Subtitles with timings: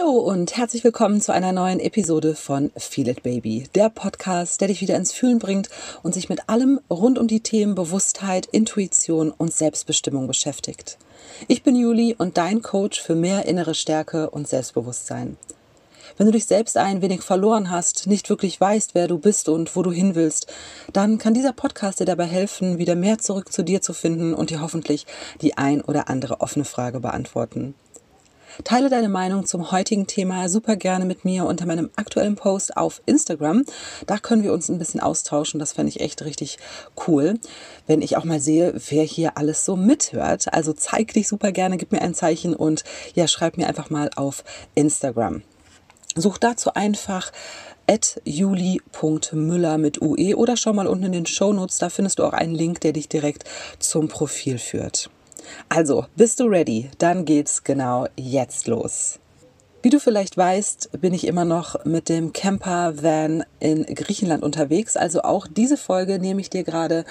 [0.00, 4.68] Hallo und herzlich willkommen zu einer neuen Episode von Feel It Baby, der Podcast, der
[4.68, 5.68] dich wieder ins Fühlen bringt
[6.02, 10.96] und sich mit allem rund um die Themen Bewusstheit, Intuition und Selbstbestimmung beschäftigt.
[11.48, 15.36] Ich bin Juli und dein Coach für mehr innere Stärke und Selbstbewusstsein.
[16.16, 19.74] Wenn du dich selbst ein wenig verloren hast, nicht wirklich weißt, wer du bist und
[19.76, 20.46] wo du hin willst,
[20.92, 24.50] dann kann dieser Podcast dir dabei helfen, wieder mehr zurück zu dir zu finden und
[24.50, 25.06] dir hoffentlich
[25.42, 27.74] die ein oder andere offene Frage beantworten.
[28.64, 33.00] Teile deine Meinung zum heutigen Thema super gerne mit mir unter meinem aktuellen Post auf
[33.06, 33.64] Instagram.
[34.06, 35.58] Da können wir uns ein bisschen austauschen.
[35.60, 36.58] Das fände ich echt richtig
[37.06, 37.38] cool,
[37.86, 40.52] wenn ich auch mal sehe, wer hier alles so mithört.
[40.52, 42.84] Also zeig dich super gerne, gib mir ein Zeichen und
[43.14, 45.42] ja, schreib mir einfach mal auf Instagram.
[46.16, 47.32] Such dazu einfach
[48.24, 52.32] juli.müller mit UE oder schau mal unten in den Show Notes, da findest du auch
[52.32, 53.44] einen Link, der dich direkt
[53.80, 55.10] zum Profil führt.
[55.68, 56.90] Also, bist du ready?
[56.98, 59.20] Dann geht's genau jetzt los.
[59.82, 64.94] Wie du vielleicht weißt, bin ich immer noch mit dem Camper-Van in Griechenland unterwegs.
[64.98, 67.06] Also auch diese Folge nehme ich dir gerade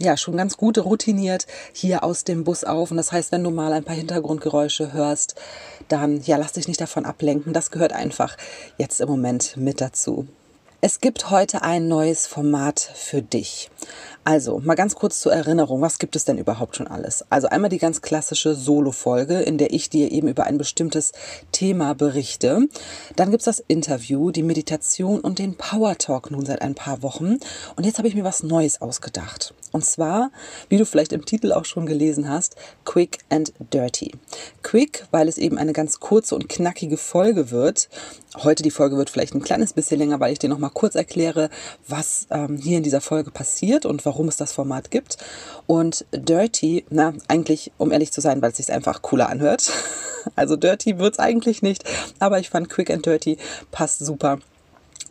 [0.00, 2.90] ja schon ganz gut routiniert hier aus dem Bus auf.
[2.90, 5.36] Und das heißt, wenn du mal ein paar Hintergrundgeräusche hörst,
[5.86, 7.52] dann ja lass dich nicht davon ablenken.
[7.52, 8.36] Das gehört einfach
[8.78, 10.26] jetzt im Moment mit dazu.
[10.80, 13.68] Es gibt heute ein neues Format für dich.
[14.22, 17.24] Also, mal ganz kurz zur Erinnerung, was gibt es denn überhaupt schon alles?
[17.30, 21.12] Also einmal die ganz klassische Solo-Folge, in der ich dir eben über ein bestimmtes
[21.50, 22.68] Thema berichte.
[23.16, 27.38] Dann gibt's das Interview, die Meditation und den Power Talk nun seit ein paar Wochen.
[27.74, 29.54] Und jetzt habe ich mir was Neues ausgedacht.
[29.72, 30.30] Und zwar,
[30.68, 34.12] wie du vielleicht im Titel auch schon gelesen hast, Quick and Dirty.
[34.62, 37.88] Quick, weil es eben eine ganz kurze und knackige Folge wird.
[38.36, 41.50] Heute die Folge wird vielleicht ein kleines bisschen länger, weil ich dir nochmal kurz erkläre,
[41.86, 45.18] was ähm, hier in dieser Folge passiert und warum es das Format gibt.
[45.66, 49.70] Und Dirty, na, eigentlich, um ehrlich zu sein, weil es sich einfach cooler anhört.
[50.34, 51.84] Also Dirty wird's eigentlich nicht,
[52.18, 53.38] aber ich fand Quick and Dirty
[53.70, 54.40] passt super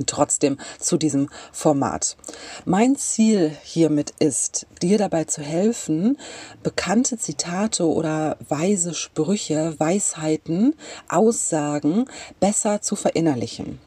[0.06, 2.18] trotzdem zu diesem Format.
[2.66, 6.18] Mein Ziel hiermit ist, dir dabei zu helfen,
[6.62, 10.76] bekannte Zitate oder weise Sprüche, Weisheiten,
[11.10, 12.06] Aussagen
[12.40, 13.80] besser zu verinnerlichen.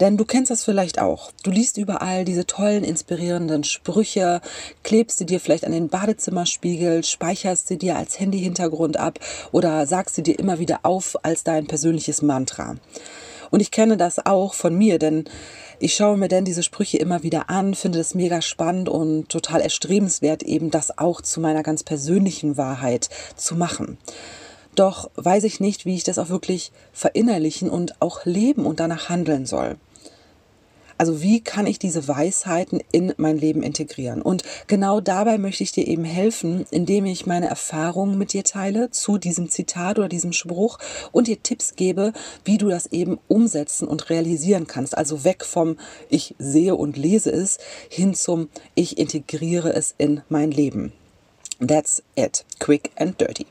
[0.00, 1.30] Denn du kennst das vielleicht auch.
[1.42, 4.40] Du liest überall diese tollen, inspirierenden Sprüche,
[4.82, 9.18] klebst sie dir vielleicht an den Badezimmerspiegel, speicherst sie dir als Handyhintergrund ab
[9.52, 12.76] oder sagst sie dir immer wieder auf als dein persönliches Mantra.
[13.50, 15.24] Und ich kenne das auch von mir, denn
[15.78, 19.60] ich schaue mir denn diese Sprüche immer wieder an, finde es mega spannend und total
[19.60, 23.98] erstrebenswert, eben das auch zu meiner ganz persönlichen Wahrheit zu machen.
[24.74, 29.08] Doch weiß ich nicht, wie ich das auch wirklich verinnerlichen und auch leben und danach
[29.08, 29.76] handeln soll.
[31.02, 34.22] Also wie kann ich diese Weisheiten in mein Leben integrieren?
[34.22, 38.88] Und genau dabei möchte ich dir eben helfen, indem ich meine Erfahrungen mit dir teile
[38.90, 40.78] zu diesem Zitat oder diesem Spruch
[41.10, 42.12] und dir Tipps gebe,
[42.44, 44.96] wie du das eben umsetzen und realisieren kannst.
[44.96, 45.76] Also weg vom
[46.08, 50.92] ich sehe und lese es hin zum ich integriere es in mein Leben.
[51.58, 52.44] That's it.
[52.60, 53.46] Quick and dirty.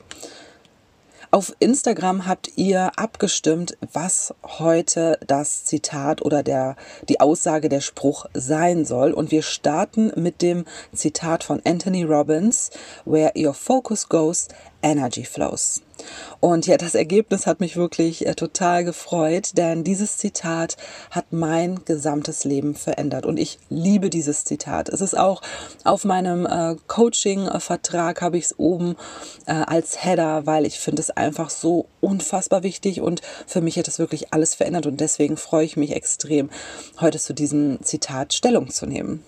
[1.34, 6.76] Auf Instagram habt ihr abgestimmt, was heute das Zitat oder der,
[7.08, 9.12] die Aussage, der Spruch sein soll.
[9.12, 12.68] Und wir starten mit dem Zitat von Anthony Robbins,
[13.06, 14.48] Where your focus goes,
[14.82, 15.80] energy flows.
[16.40, 20.76] Und ja, das Ergebnis hat mich wirklich äh, total gefreut, denn dieses Zitat
[21.10, 23.26] hat mein gesamtes Leben verändert.
[23.26, 24.88] Und ich liebe dieses Zitat.
[24.88, 25.42] Es ist auch
[25.84, 28.96] auf meinem äh, Coaching-Vertrag habe ich es oben
[29.46, 33.88] äh, als Header, weil ich finde es einfach so unfassbar wichtig und für mich hat
[33.88, 36.50] es wirklich alles verändert und deswegen freue ich mich extrem,
[37.00, 39.24] heute zu diesem Zitat Stellung zu nehmen.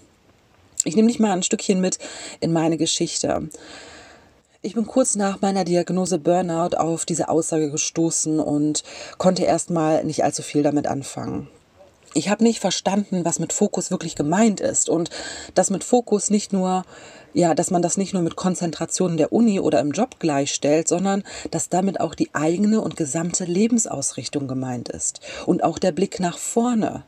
[0.84, 1.98] Ich nehme dich mal ein Stückchen mit
[2.40, 3.48] in meine Geschichte.
[4.66, 8.82] Ich bin kurz nach meiner Diagnose Burnout auf diese Aussage gestoßen und
[9.18, 11.48] konnte erstmal nicht allzu viel damit anfangen.
[12.14, 15.10] Ich habe nicht verstanden, was mit Fokus wirklich gemeint ist und
[15.52, 16.86] dass mit Fokus nicht nur
[17.34, 20.88] ja, dass man das nicht nur mit Konzentration in der Uni oder im Job gleichstellt,
[20.88, 26.20] sondern dass damit auch die eigene und gesamte Lebensausrichtung gemeint ist und auch der Blick
[26.20, 27.04] nach vorne.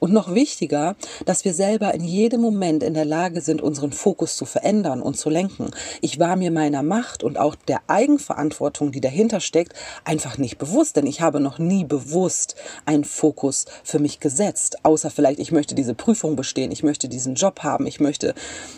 [0.00, 0.96] Und noch wichtiger,
[1.26, 5.16] dass wir selber in jedem Moment in der Lage sind, unseren Fokus zu verändern und
[5.16, 5.70] zu lenken.
[6.00, 10.96] Ich war mir meiner Macht und auch der Eigenverantwortung, die dahinter steckt, einfach nicht bewusst,
[10.96, 15.74] denn ich habe noch nie bewusst einen Fokus für mich gesetzt, außer vielleicht, ich möchte
[15.74, 18.34] diese Prüfung bestehen, ich möchte diesen Job haben, ich möchte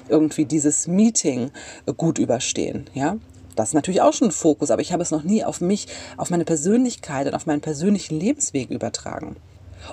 [0.08, 1.50] irgendwie dieses Meeting
[1.96, 3.16] gut überstehen, ja?
[3.56, 5.86] Das ist natürlich auch schon ein Fokus, aber ich habe es noch nie auf mich,
[6.16, 9.36] auf meine Persönlichkeit und auf meinen persönlichen Lebensweg übertragen.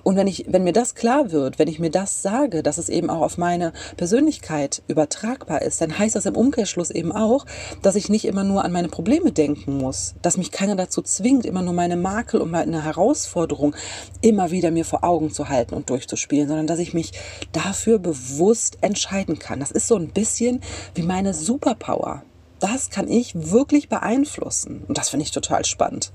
[0.03, 2.89] Und wenn ich, wenn mir das klar wird, wenn ich mir das sage, dass es
[2.89, 7.45] eben auch auf meine Persönlichkeit übertragbar ist, dann heißt das im Umkehrschluss eben auch,
[7.81, 11.45] dass ich nicht immer nur an meine Probleme denken muss, dass mich keiner dazu zwingt,
[11.45, 13.75] immer nur meine Makel und meine Herausforderung
[14.21, 17.13] immer wieder mir vor Augen zu halten und durchzuspielen, sondern dass ich mich
[17.51, 19.59] dafür bewusst entscheiden kann.
[19.59, 20.61] Das ist so ein bisschen
[20.95, 22.23] wie meine Superpower.
[22.59, 24.83] Das kann ich wirklich beeinflussen.
[24.87, 26.11] Und das finde ich total spannend.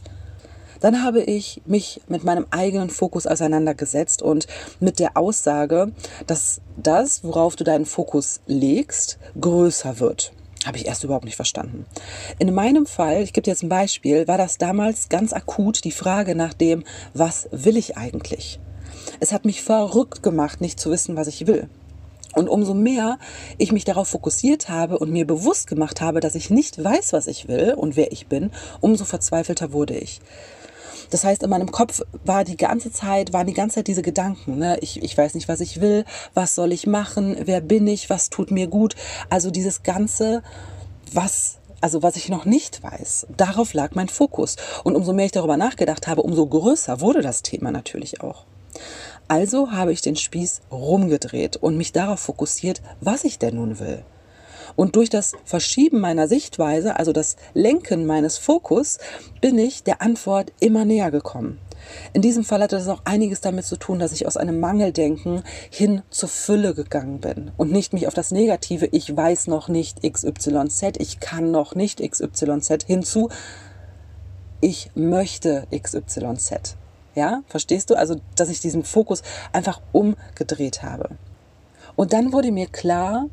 [0.82, 4.48] Dann habe ich mich mit meinem eigenen Fokus auseinandergesetzt und
[4.80, 5.92] mit der Aussage,
[6.26, 10.32] dass das, worauf du deinen Fokus legst, größer wird.
[10.66, 11.86] Habe ich erst überhaupt nicht verstanden.
[12.38, 15.92] In meinem Fall, ich gebe dir jetzt ein Beispiel, war das damals ganz akut die
[15.92, 16.82] Frage nach dem,
[17.14, 18.58] was will ich eigentlich?
[19.20, 21.68] Es hat mich verrückt gemacht, nicht zu wissen, was ich will.
[22.34, 23.18] Und umso mehr
[23.58, 27.28] ich mich darauf fokussiert habe und mir bewusst gemacht habe, dass ich nicht weiß, was
[27.28, 28.50] ich will und wer ich bin,
[28.80, 30.20] umso verzweifelter wurde ich.
[31.12, 34.56] Das heißt, in meinem Kopf war die ganze Zeit, waren die ganze Zeit diese Gedanken.
[34.56, 34.78] Ne?
[34.80, 38.30] Ich, ich weiß nicht, was ich will, was soll ich machen, wer bin ich, was
[38.30, 38.96] tut mir gut.
[39.28, 40.42] Also dieses ganze,
[41.12, 44.56] was also was ich noch nicht weiß, darauf lag mein Fokus.
[44.84, 48.46] Und umso mehr ich darüber nachgedacht habe, umso größer wurde das Thema natürlich auch.
[49.28, 54.02] Also habe ich den Spieß rumgedreht und mich darauf fokussiert, was ich denn nun will.
[54.76, 58.98] Und durch das Verschieben meiner Sichtweise, also das Lenken meines Fokus,
[59.40, 61.58] bin ich der Antwort immer näher gekommen.
[62.12, 65.42] In diesem Fall hatte das auch einiges damit zu tun, dass ich aus einem Mangeldenken
[65.70, 70.02] hin zur Fülle gegangen bin und nicht mich auf das Negative, ich weiß noch nicht
[70.02, 73.30] XYZ, ich kann noch nicht XYZ hinzu,
[74.60, 76.76] ich möchte XYZ.
[77.14, 77.94] Ja, verstehst du?
[77.94, 79.22] Also, dass ich diesen Fokus
[79.52, 81.10] einfach umgedreht habe.
[81.94, 83.26] Und dann wurde mir klar,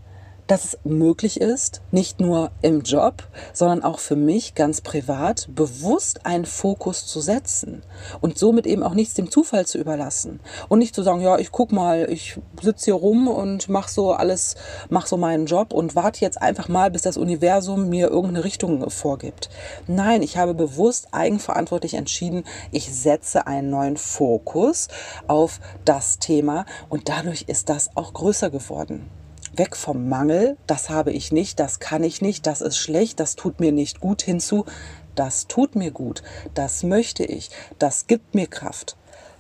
[0.50, 6.26] dass es möglich ist, nicht nur im Job, sondern auch für mich ganz privat, bewusst
[6.26, 7.84] einen Fokus zu setzen
[8.20, 11.52] und somit eben auch nichts dem Zufall zu überlassen und nicht zu sagen, ja, ich
[11.52, 14.56] guck mal, ich sitze hier rum und mach so alles,
[14.90, 18.90] mach so meinen Job und warte jetzt einfach mal, bis das Universum mir irgendeine Richtung
[18.90, 19.50] vorgibt.
[19.86, 24.88] Nein, ich habe bewusst eigenverantwortlich entschieden, ich setze einen neuen Fokus
[25.28, 29.12] auf das Thema und dadurch ist das auch größer geworden
[29.60, 33.36] weg vom Mangel, das habe ich nicht, das kann ich nicht, das ist schlecht, das
[33.36, 34.66] tut mir nicht gut hinzu,
[35.14, 36.24] das tut mir gut,
[36.56, 38.96] das möchte ich, das gibt mir Kraft.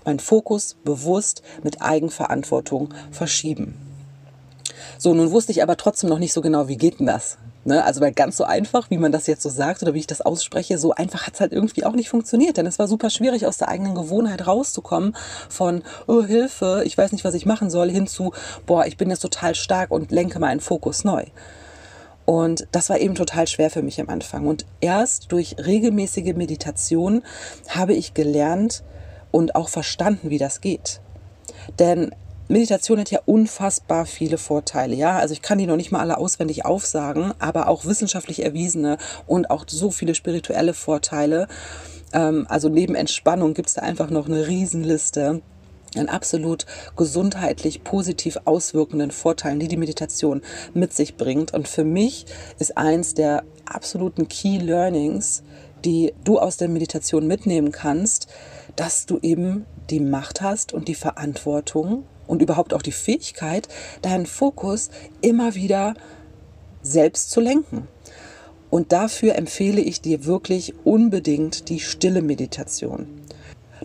[0.05, 3.88] Mein Fokus bewusst mit Eigenverantwortung verschieben.
[4.97, 7.37] So, nun wusste ich aber trotzdem noch nicht so genau, wie geht denn das?
[7.65, 7.83] Ne?
[7.83, 10.21] Also weil ganz so einfach, wie man das jetzt so sagt oder wie ich das
[10.21, 12.57] ausspreche, so einfach hat es halt irgendwie auch nicht funktioniert.
[12.57, 15.15] Denn es war super schwierig, aus der eigenen Gewohnheit rauszukommen
[15.49, 18.33] von, oh Hilfe, ich weiß nicht, was ich machen soll, hin zu,
[18.65, 21.25] boah, ich bin jetzt total stark und lenke meinen Fokus neu.
[22.25, 24.45] Und das war eben total schwer für mich am Anfang.
[24.45, 27.23] Und erst durch regelmäßige Meditation
[27.67, 28.83] habe ich gelernt
[29.31, 31.01] und auch verstanden, wie das geht.
[31.79, 32.11] Denn
[32.51, 35.17] Meditation hat ja unfassbar viele Vorteile, ja.
[35.19, 38.97] Also ich kann die noch nicht mal alle auswendig aufsagen, aber auch wissenschaftlich erwiesene
[39.27, 41.47] und auch so viele spirituelle Vorteile.
[42.11, 45.43] Ähm, also neben Entspannung gibt es da einfach noch eine Riesenliste
[45.95, 46.65] an absolut
[46.97, 50.41] gesundheitlich positiv auswirkenden Vorteilen, die die Meditation
[50.73, 51.53] mit sich bringt.
[51.53, 52.25] Und für mich
[52.57, 55.43] ist eins der absoluten Key Learnings,
[55.85, 58.27] die du aus der Meditation mitnehmen kannst,
[58.75, 63.67] dass du eben die Macht hast und die Verantwortung und überhaupt auch die Fähigkeit,
[64.03, 64.89] deinen Fokus
[65.21, 65.95] immer wieder
[66.83, 67.87] selbst zu lenken.
[68.69, 73.18] Und dafür empfehle ich dir wirklich unbedingt die stille Meditation.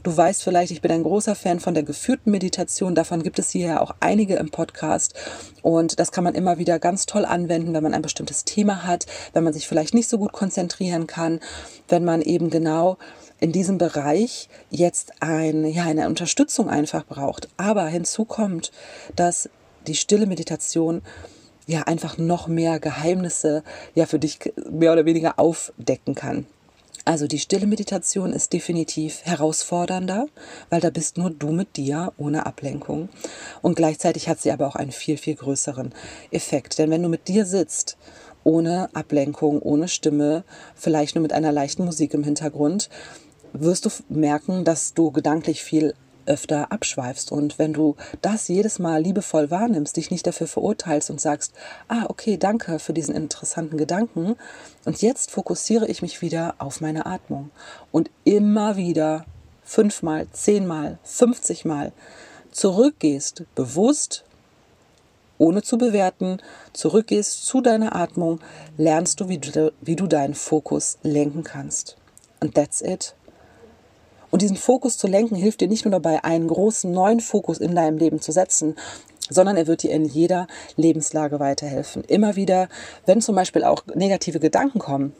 [0.04, 2.94] Du weißt vielleicht, ich bin ein großer Fan von der geführten Meditation.
[2.94, 5.14] Davon gibt es hier ja auch einige im Podcast.
[5.62, 9.06] Und das kann man immer wieder ganz toll anwenden, wenn man ein bestimmtes Thema hat,
[9.32, 11.40] wenn man sich vielleicht nicht so gut konzentrieren kann,
[11.88, 12.98] wenn man eben genau
[13.40, 17.48] in diesem Bereich jetzt ein, ja, eine Unterstützung einfach braucht.
[17.56, 18.72] Aber hinzu kommt,
[19.16, 19.48] dass
[19.86, 21.00] die stille Meditation
[21.66, 23.62] ja einfach noch mehr Geheimnisse
[23.94, 26.44] ja für dich mehr oder weniger aufdecken kann.
[27.06, 30.26] Also die stille Meditation ist definitiv herausfordernder,
[30.70, 33.10] weil da bist nur du mit dir ohne Ablenkung.
[33.60, 35.92] Und gleichzeitig hat sie aber auch einen viel, viel größeren
[36.30, 36.78] Effekt.
[36.78, 37.98] Denn wenn du mit dir sitzt,
[38.42, 40.44] ohne Ablenkung, ohne Stimme,
[40.74, 42.88] vielleicht nur mit einer leichten Musik im Hintergrund,
[43.52, 45.94] wirst du merken, dass du gedanklich viel
[46.26, 47.32] öfter abschweifst.
[47.32, 51.52] Und wenn du das jedes Mal liebevoll wahrnimmst, dich nicht dafür verurteilst und sagst,
[51.88, 54.36] ah, okay, danke für diesen interessanten Gedanken.
[54.84, 57.50] Und jetzt fokussiere ich mich wieder auf meine Atmung.
[57.92, 59.24] Und immer wieder
[59.64, 61.92] fünfmal, zehnmal, fünfzigmal
[62.50, 64.24] zurückgehst, bewusst,
[65.38, 66.38] ohne zu bewerten,
[66.72, 68.40] zurückgehst zu deiner Atmung,
[68.76, 71.96] lernst du, wie du, wie du deinen Fokus lenken kannst.
[72.40, 73.14] Und that's it.
[74.34, 77.76] Und diesen Fokus zu lenken hilft dir nicht nur dabei, einen großen neuen Fokus in
[77.76, 78.74] deinem Leben zu setzen,
[79.30, 82.02] sondern er wird dir in jeder Lebenslage weiterhelfen.
[82.02, 82.68] Immer wieder,
[83.06, 85.12] wenn zum Beispiel auch negative Gedanken kommen,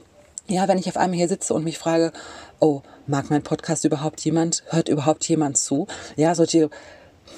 [0.48, 2.10] ja, wenn ich auf einmal hier sitze und mich frage,
[2.58, 4.64] oh, mag mein Podcast überhaupt jemand?
[4.70, 5.86] Hört überhaupt jemand zu?
[6.16, 6.68] Ja, solche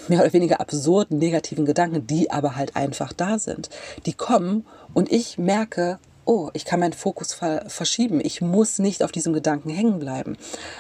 [0.09, 3.69] mehr oder weniger absurden negativen Gedanken, die aber halt einfach da sind.
[4.07, 4.65] Die kommen
[4.95, 8.21] und ich merke, oh, ich kann meinen Fokus ver verschieben.
[8.23, 10.37] Ich muss nicht auf diesem Gedanken hängen bleiben.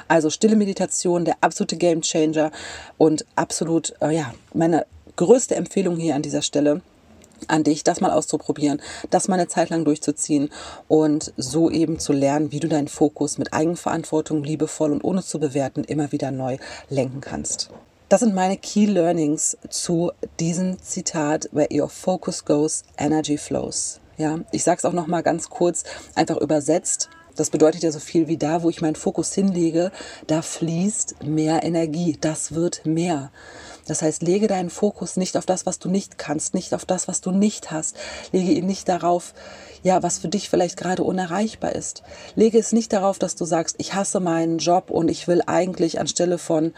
[0.08, 2.50] Also stille Meditation, der absolute Game Changer
[2.98, 4.84] und absolut, äh, ja, meine
[5.16, 6.82] größte Empfehlung hier an dieser Stelle
[7.48, 10.50] an dich, das mal auszuprobieren, das mal eine Zeit lang durchzuziehen
[10.88, 15.38] und so eben zu lernen, wie du deinen Fokus mit Eigenverantwortung, liebevoll und ohne zu
[15.38, 16.56] bewerten immer wieder neu
[16.88, 17.70] lenken kannst.
[18.08, 24.00] Das sind meine Key Learnings zu diesem Zitat, where your focus goes, energy flows.
[24.16, 27.10] Ja, ich sage es auch noch mal ganz kurz, einfach übersetzt.
[27.36, 29.92] Das bedeutet ja so viel wie da, wo ich meinen Fokus hinlege,
[30.26, 32.16] da fließt mehr Energie.
[32.18, 33.30] Das wird mehr.
[33.86, 37.06] Das heißt, lege deinen Fokus nicht auf das, was du nicht kannst, nicht auf das,
[37.08, 37.96] was du nicht hast.
[38.32, 39.34] Lege ihn nicht darauf,
[39.82, 42.02] ja, was für dich vielleicht gerade unerreichbar ist.
[42.34, 46.00] Lege es nicht darauf, dass du sagst, ich hasse meinen Job und ich will eigentlich
[46.00, 46.72] anstelle von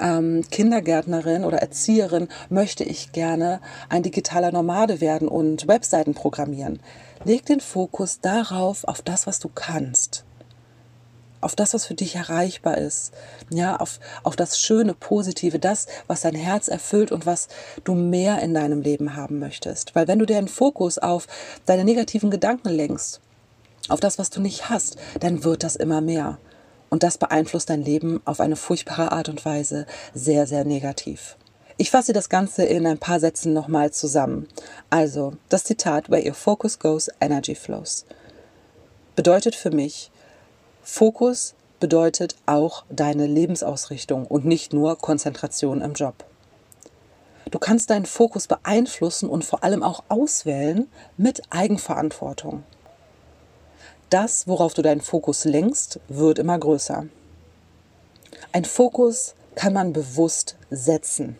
[0.00, 6.80] ähm, Kindergärtnerin oder Erzieherin möchte ich gerne ein digitaler Nomade werden und Webseiten programmieren.
[7.24, 10.24] Leg den Fokus darauf, auf das, was du kannst
[11.46, 13.12] auf das, was für dich erreichbar ist,
[13.50, 17.46] ja, auf, auf das Schöne, Positive, das, was dein Herz erfüllt und was
[17.84, 19.94] du mehr in deinem Leben haben möchtest.
[19.94, 21.28] Weil wenn du deinen Fokus auf
[21.64, 23.20] deine negativen Gedanken lenkst,
[23.88, 26.38] auf das, was du nicht hast, dann wird das immer mehr.
[26.88, 31.36] Und das beeinflusst dein Leben auf eine furchtbare Art und Weise sehr, sehr negativ.
[31.78, 34.48] Ich fasse das Ganze in ein paar Sätzen nochmal zusammen.
[34.88, 38.06] Also, das Zitat, where your focus goes, energy flows,
[39.14, 40.10] bedeutet für mich,
[40.82, 46.24] Fokus bedeutet auch deine Lebensausrichtung und nicht nur Konzentration im Job.
[47.50, 52.64] Du kannst deinen Fokus beeinflussen und vor allem auch auswählen mit Eigenverantwortung.
[54.10, 57.06] Das, worauf du deinen Fokus lenkst, wird immer größer.
[58.52, 61.36] Ein Fokus kann man bewusst setzen.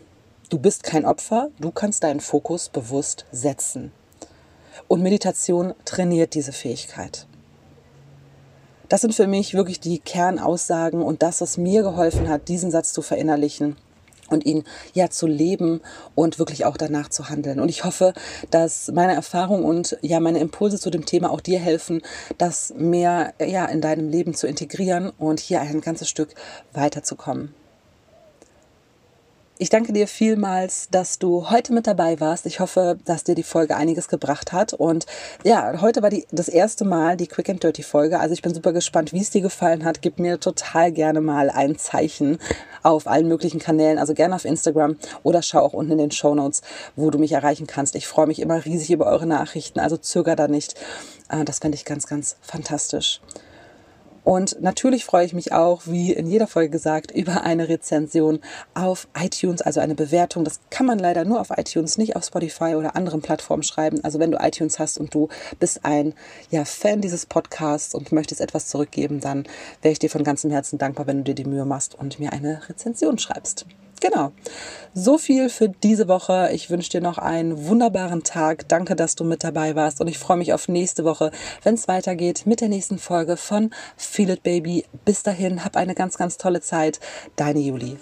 [0.49, 3.91] Du bist kein Opfer, du kannst deinen Fokus bewusst setzen.
[4.87, 7.25] Und Meditation trainiert diese Fähigkeit.
[8.89, 12.93] Das sind für mich wirklich die Kernaussagen und das, was mir geholfen hat, diesen Satz
[12.93, 13.77] zu verinnerlichen
[14.29, 15.81] und ihn ja zu leben
[16.15, 17.59] und wirklich auch danach zu handeln.
[17.59, 18.13] Und ich hoffe,
[18.51, 22.01] dass meine Erfahrung und ja meine Impulse zu dem Thema auch dir helfen,
[22.37, 26.33] das mehr ja in deinem Leben zu integrieren und hier ein ganzes Stück
[26.73, 27.53] weiterzukommen.
[29.59, 32.45] Ich danke dir vielmals, dass du heute mit dabei warst.
[32.45, 34.73] Ich hoffe, dass dir die Folge einiges gebracht hat.
[34.73, 35.07] Und
[35.43, 38.19] ja, heute war die, das erste Mal die Quick and Dirty Folge.
[38.19, 40.03] Also ich bin super gespannt, wie es dir gefallen hat.
[40.03, 42.37] Gib mir total gerne mal ein Zeichen
[42.83, 43.97] auf allen möglichen Kanälen.
[43.97, 46.61] Also gerne auf Instagram oder schau auch unten in den Show Notes,
[46.95, 47.95] wo du mich erreichen kannst.
[47.95, 49.79] Ich freue mich immer riesig über eure Nachrichten.
[49.79, 50.75] Also zöger da nicht.
[51.29, 53.21] Äh, das fände ich ganz, ganz fantastisch.
[54.27, 58.41] Und natürlich freue ich mich auch, wie in jeder Folge gesagt, über eine Rezension
[58.73, 60.43] auf iTunes, also eine Bewertung.
[60.43, 64.03] Das kann man leider nur auf iTunes, nicht auf Spotify oder anderen Plattformen schreiben.
[64.03, 65.29] Also wenn du iTunes hast und du
[65.61, 66.13] bist ein
[66.49, 69.45] ja, Fan dieses Podcasts und möchtest etwas zurückgeben, dann
[69.81, 72.33] wäre ich dir von ganzem Herzen dankbar, wenn du dir die Mühe machst und mir
[72.33, 73.65] eine Rezension schreibst.
[73.99, 74.31] Genau.
[74.93, 76.49] So viel für diese Woche.
[76.53, 78.67] Ich wünsche dir noch einen wunderbaren Tag.
[78.67, 81.31] Danke, dass du mit dabei warst und ich freue mich auf nächste Woche,
[81.63, 84.85] wenn es weitergeht mit der nächsten Folge von Feel It Baby.
[85.05, 86.99] Bis dahin, hab eine ganz, ganz tolle Zeit.
[87.35, 87.97] Deine Julie.